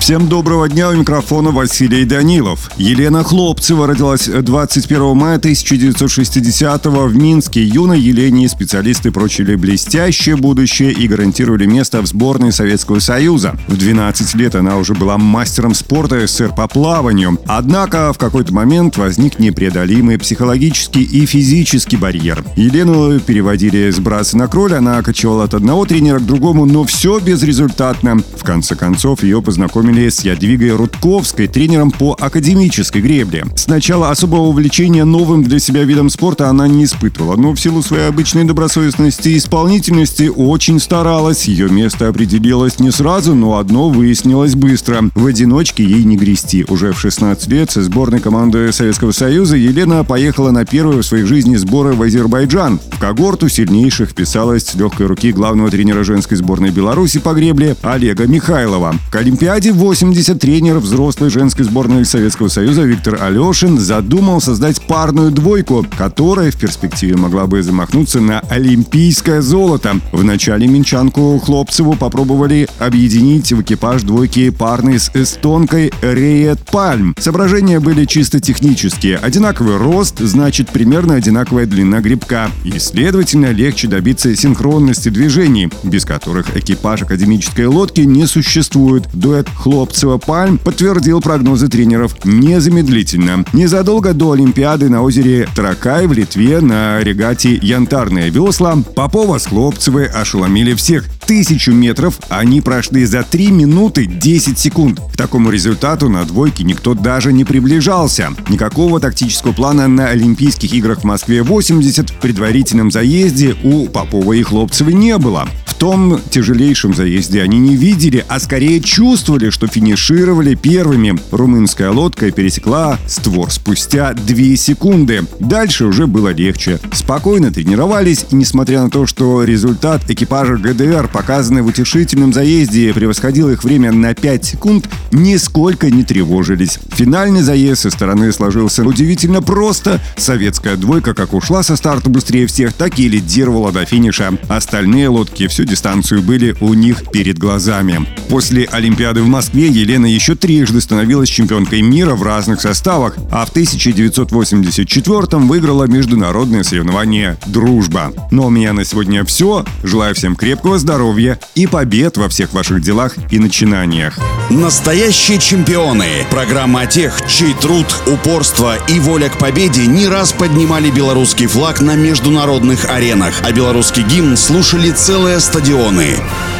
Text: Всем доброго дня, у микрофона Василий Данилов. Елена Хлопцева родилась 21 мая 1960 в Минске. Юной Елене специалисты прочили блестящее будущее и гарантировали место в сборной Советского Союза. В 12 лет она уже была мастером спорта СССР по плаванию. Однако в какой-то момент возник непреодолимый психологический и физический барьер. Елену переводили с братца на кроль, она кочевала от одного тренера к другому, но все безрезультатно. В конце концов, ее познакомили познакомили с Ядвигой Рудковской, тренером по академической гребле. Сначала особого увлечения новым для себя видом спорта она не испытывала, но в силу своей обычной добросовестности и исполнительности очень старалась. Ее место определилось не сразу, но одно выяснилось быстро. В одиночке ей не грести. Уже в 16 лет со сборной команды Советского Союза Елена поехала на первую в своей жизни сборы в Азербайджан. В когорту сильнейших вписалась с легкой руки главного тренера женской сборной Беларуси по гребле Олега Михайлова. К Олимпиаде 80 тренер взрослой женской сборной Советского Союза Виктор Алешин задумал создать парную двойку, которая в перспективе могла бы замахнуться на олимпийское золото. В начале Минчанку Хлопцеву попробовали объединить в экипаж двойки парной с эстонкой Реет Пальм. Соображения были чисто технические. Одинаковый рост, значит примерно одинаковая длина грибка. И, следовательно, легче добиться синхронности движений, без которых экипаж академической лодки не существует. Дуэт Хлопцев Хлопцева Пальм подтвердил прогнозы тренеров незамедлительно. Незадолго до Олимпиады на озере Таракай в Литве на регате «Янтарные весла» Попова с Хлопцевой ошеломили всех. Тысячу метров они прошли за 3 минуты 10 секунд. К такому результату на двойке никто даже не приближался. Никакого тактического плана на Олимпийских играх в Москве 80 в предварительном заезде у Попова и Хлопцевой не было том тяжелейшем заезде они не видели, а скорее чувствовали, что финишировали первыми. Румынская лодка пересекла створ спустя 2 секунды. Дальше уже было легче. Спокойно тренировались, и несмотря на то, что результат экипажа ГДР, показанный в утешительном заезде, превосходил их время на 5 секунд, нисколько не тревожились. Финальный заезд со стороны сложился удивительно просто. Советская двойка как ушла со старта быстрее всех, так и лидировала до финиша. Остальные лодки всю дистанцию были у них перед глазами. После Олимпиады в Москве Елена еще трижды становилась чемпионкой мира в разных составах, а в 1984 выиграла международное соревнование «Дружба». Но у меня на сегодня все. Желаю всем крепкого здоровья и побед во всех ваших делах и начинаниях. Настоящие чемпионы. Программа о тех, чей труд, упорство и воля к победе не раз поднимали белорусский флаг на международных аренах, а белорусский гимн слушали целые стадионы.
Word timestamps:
Всем 0.00 0.28
доброго 0.28 0.66
дня, 0.66 0.88
у 0.88 0.94
микрофона 0.94 1.50
Василий 1.50 2.06
Данилов. 2.06 2.70
Елена 2.78 3.22
Хлопцева 3.22 3.86
родилась 3.86 4.26
21 4.28 5.14
мая 5.14 5.36
1960 5.36 6.86
в 6.86 7.14
Минске. 7.14 7.62
Юной 7.62 8.00
Елене 8.00 8.48
специалисты 8.48 9.12
прочили 9.12 9.54
блестящее 9.56 10.36
будущее 10.36 10.90
и 10.90 11.06
гарантировали 11.06 11.66
место 11.66 12.00
в 12.00 12.06
сборной 12.06 12.50
Советского 12.50 12.98
Союза. 12.98 13.56
В 13.68 13.76
12 13.76 14.34
лет 14.36 14.54
она 14.54 14.78
уже 14.78 14.94
была 14.94 15.18
мастером 15.18 15.74
спорта 15.74 16.26
СССР 16.26 16.54
по 16.56 16.66
плаванию. 16.66 17.38
Однако 17.46 18.12
в 18.14 18.18
какой-то 18.18 18.54
момент 18.54 18.96
возник 18.96 19.38
непреодолимый 19.38 20.18
психологический 20.18 21.02
и 21.02 21.26
физический 21.26 21.98
барьер. 21.98 22.42
Елену 22.56 23.20
переводили 23.20 23.90
с 23.90 24.00
братца 24.00 24.38
на 24.38 24.48
кроль, 24.48 24.74
она 24.74 25.02
кочевала 25.02 25.44
от 25.44 25.52
одного 25.52 25.84
тренера 25.84 26.18
к 26.18 26.26
другому, 26.26 26.64
но 26.64 26.84
все 26.84 27.20
безрезультатно. 27.20 28.16
В 28.36 28.42
конце 28.42 28.74
концов, 28.74 29.22
ее 29.22 29.42
познакомили 29.42 29.89
познакомили 29.90 30.08
с 30.08 30.20
Ядвигой 30.20 30.76
Рудковской, 30.76 31.48
тренером 31.48 31.90
по 31.90 32.16
академической 32.18 33.02
гребле. 33.02 33.44
Сначала 33.56 34.10
особого 34.10 34.42
увлечения 34.42 35.04
новым 35.04 35.42
для 35.42 35.58
себя 35.58 35.84
видом 35.84 36.10
спорта 36.10 36.48
она 36.48 36.68
не 36.68 36.84
испытывала, 36.84 37.36
но 37.36 37.52
в 37.52 37.60
силу 37.60 37.82
своей 37.82 38.08
обычной 38.08 38.44
добросовестности 38.44 39.30
и 39.30 39.36
исполнительности 39.36 40.30
очень 40.34 40.78
старалась. 40.80 41.48
Ее 41.48 41.68
место 41.68 42.08
определилось 42.08 42.78
не 42.78 42.90
сразу, 42.90 43.34
но 43.34 43.58
одно 43.58 43.88
выяснилось 43.88 44.54
быстро. 44.54 45.10
В 45.14 45.26
одиночке 45.26 45.84
ей 45.84 46.04
не 46.04 46.16
грести. 46.16 46.64
Уже 46.68 46.92
в 46.92 47.00
16 47.00 47.48
лет 47.48 47.70
со 47.70 47.82
сборной 47.82 48.20
команды 48.20 48.72
Советского 48.72 49.12
Союза 49.12 49.56
Елена 49.56 50.04
поехала 50.04 50.50
на 50.50 50.64
первую 50.64 51.02
в 51.02 51.06
своей 51.06 51.24
жизни 51.24 51.56
сборы 51.56 51.94
в 51.94 52.02
Азербайджан. 52.02 52.80
В 52.92 52.98
когорту 53.00 53.48
сильнейших 53.48 54.10
вписалась 54.10 54.66
с 54.66 54.74
легкой 54.74 55.06
руки 55.06 55.32
главного 55.32 55.70
тренера 55.70 56.04
женской 56.04 56.36
сборной 56.36 56.70
Беларуси 56.70 57.18
по 57.18 57.34
гребле 57.34 57.76
Олега 57.82 58.26
Михайлова. 58.26 58.94
К 59.10 59.16
Олимпиаде 59.16 59.72
80 59.80 60.38
тренер 60.38 60.78
взрослой 60.78 61.30
женской 61.30 61.64
сборной 61.64 62.04
Советского 62.04 62.48
Союза 62.48 62.82
Виктор 62.82 63.16
Алешин 63.18 63.78
задумал 63.78 64.42
создать 64.42 64.82
парную 64.82 65.30
двойку, 65.30 65.86
которая 65.96 66.50
в 66.50 66.56
перспективе 66.56 67.16
могла 67.16 67.46
бы 67.46 67.62
замахнуться 67.62 68.20
на 68.20 68.40
олимпийское 68.40 69.40
золото. 69.40 69.96
В 70.12 70.22
начале 70.22 70.66
Минчанку 70.66 71.38
Хлопцеву 71.38 71.94
попробовали 71.94 72.68
объединить 72.78 73.54
в 73.54 73.62
экипаж 73.62 74.02
двойки 74.02 74.50
парной 74.50 74.98
с 74.98 75.10
эстонкой 75.14 75.94
Реет 76.02 76.60
Пальм. 76.70 77.16
Соображения 77.18 77.80
были 77.80 78.04
чисто 78.04 78.38
технические. 78.38 79.16
Одинаковый 79.16 79.78
рост, 79.78 80.18
значит 80.18 80.68
примерно 80.68 81.14
одинаковая 81.14 81.64
длина 81.64 82.02
грибка. 82.02 82.50
И, 82.66 82.78
следовательно, 82.78 83.50
легче 83.50 83.88
добиться 83.88 84.36
синхронности 84.36 85.08
движений, 85.08 85.70
без 85.84 86.04
которых 86.04 86.54
экипаж 86.54 87.00
академической 87.00 87.64
лодки 87.64 88.02
не 88.02 88.26
существует. 88.26 89.04
Дуэт 89.14 89.48
Хлопцев 89.48 89.69
Хлопцева 89.70 90.18
Пальм 90.18 90.58
подтвердил 90.58 91.20
прогнозы 91.20 91.68
тренеров 91.68 92.24
незамедлительно. 92.24 93.44
Незадолго 93.52 94.12
до 94.14 94.32
Олимпиады 94.32 94.88
на 94.88 95.00
озере 95.00 95.48
Таракай 95.54 96.08
в 96.08 96.12
Литве 96.12 96.60
на 96.60 96.98
регате 97.04 97.54
«Янтарные 97.54 98.30
весла» 98.30 98.76
Попова 98.96 99.38
с 99.38 99.46
Хлопцевой 99.46 100.06
ошеломили 100.06 100.74
всех. 100.74 101.04
Тысячу 101.24 101.70
метров 101.70 102.18
они 102.28 102.60
прошли 102.60 103.04
за 103.04 103.22
3 103.22 103.52
минуты 103.52 104.06
10 104.06 104.58
секунд. 104.58 105.00
К 105.12 105.16
такому 105.16 105.50
результату 105.50 106.08
на 106.08 106.24
двойке 106.24 106.64
никто 106.64 106.94
даже 106.94 107.32
не 107.32 107.44
приближался. 107.44 108.30
Никакого 108.48 108.98
тактического 108.98 109.52
плана 109.52 109.86
на 109.86 110.08
Олимпийских 110.08 110.74
играх 110.74 111.02
в 111.02 111.04
Москве 111.04 111.44
80 111.44 112.10
в 112.10 112.14
предварительном 112.14 112.90
заезде 112.90 113.54
у 113.62 113.86
Попова 113.86 114.32
и 114.32 114.42
Хлопцевой 114.42 114.94
не 114.94 115.16
было 115.18 115.46
том 115.80 116.20
тяжелейшем 116.30 116.92
заезде 116.92 117.40
они 117.40 117.58
не 117.58 117.74
видели, 117.74 118.22
а 118.28 118.38
скорее 118.38 118.80
чувствовали, 118.80 119.48
что 119.48 119.66
финишировали 119.66 120.54
первыми. 120.54 121.18
Румынская 121.30 121.90
лодка 121.90 122.30
пересекла 122.30 122.98
створ 123.08 123.50
спустя 123.50 124.12
2 124.12 124.56
секунды. 124.56 125.22
Дальше 125.38 125.86
уже 125.86 126.06
было 126.06 126.34
легче. 126.34 126.78
Спокойно 126.92 127.50
тренировались, 127.50 128.26
и 128.30 128.34
несмотря 128.34 128.82
на 128.82 128.90
то, 128.90 129.06
что 129.06 129.42
результат 129.42 130.02
экипажа 130.10 130.58
ГДР, 130.58 131.08
показанный 131.08 131.62
в 131.62 131.68
утешительном 131.68 132.34
заезде, 132.34 132.92
превосходил 132.92 133.48
их 133.48 133.64
время 133.64 133.90
на 133.90 134.12
5 134.12 134.44
секунд, 134.44 134.86
нисколько 135.12 135.90
не 135.90 136.04
тревожились. 136.04 136.78
Финальный 136.90 137.40
заезд 137.40 137.80
со 137.80 137.90
стороны 137.90 138.32
сложился 138.32 138.84
удивительно 138.84 139.40
просто. 139.40 139.98
Советская 140.18 140.76
двойка 140.76 141.14
как 141.14 141.32
ушла 141.32 141.62
со 141.62 141.74
старта 141.76 142.10
быстрее 142.10 142.46
всех, 142.46 142.74
так 142.74 142.98
и 142.98 143.08
лидировала 143.08 143.72
до 143.72 143.86
финиша. 143.86 144.34
Остальные 144.48 145.08
лодки 145.08 145.46
всю 145.46 145.69
дистанцию 145.70 146.22
были 146.22 146.54
у 146.60 146.74
них 146.74 147.04
перед 147.10 147.38
глазами. 147.38 148.06
После 148.28 148.66
Олимпиады 148.70 149.22
в 149.22 149.28
Москве 149.28 149.68
Елена 149.68 150.06
еще 150.06 150.34
трижды 150.34 150.80
становилась 150.80 151.28
чемпионкой 151.28 151.80
мира 151.80 152.14
в 152.14 152.22
разных 152.22 152.60
составах, 152.60 153.16
а 153.30 153.46
в 153.46 153.50
1984 153.50 155.42
выиграла 155.44 155.84
международное 155.84 156.62
соревнование 156.62 157.38
«Дружба». 157.46 158.12
Но 158.30 158.46
у 158.46 158.50
меня 158.50 158.72
на 158.72 158.84
сегодня 158.84 159.24
все. 159.24 159.64
Желаю 159.82 160.14
всем 160.14 160.36
крепкого 160.36 160.78
здоровья 160.78 161.38
и 161.54 161.66
побед 161.66 162.16
во 162.16 162.28
всех 162.28 162.52
ваших 162.52 162.82
делах 162.82 163.14
и 163.30 163.38
начинаниях. 163.38 164.18
Настоящие 164.50 165.38
чемпионы. 165.38 166.26
Программа 166.30 166.82
о 166.82 166.86
тех, 166.86 167.14
чей 167.28 167.54
труд, 167.54 167.86
упорство 168.06 168.76
и 168.88 168.98
воля 168.98 169.28
к 169.28 169.38
победе 169.38 169.86
не 169.86 170.08
раз 170.08 170.32
поднимали 170.32 170.90
белорусский 170.90 171.46
флаг 171.46 171.80
на 171.80 171.94
международных 171.94 172.90
аренах, 172.90 173.34
а 173.44 173.52
белорусский 173.52 174.02
гимн 174.02 174.36
слушали 174.36 174.90
целые 174.90 175.36
стадионы. 175.60 176.59